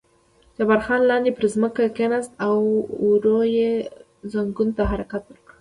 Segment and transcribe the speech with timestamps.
[0.57, 2.57] جبار خان لاندې پر ځمکه کېناست او
[3.07, 3.71] ورو یې
[4.31, 5.47] زنګون ته حرکات ورکړل.